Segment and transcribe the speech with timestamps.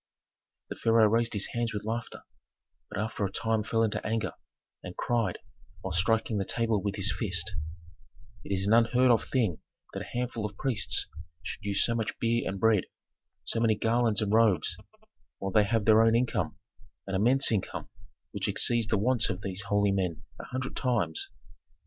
[0.71, 2.23] The pharaoh raised his hands with laughter,
[2.89, 4.31] but after a time fell into anger,
[4.81, 5.37] and cried,
[5.81, 7.55] while striking the table with his fist,
[8.43, 9.59] "It is an unheard of thing
[9.93, 11.05] that a handful of priests
[11.43, 12.85] should use so much beer and bread,
[13.45, 14.75] so many garlands and robes,
[15.37, 16.57] while they have their own income,
[17.05, 17.87] an immense income,
[18.31, 21.29] which exceeds the wants of these holy men a hundred times."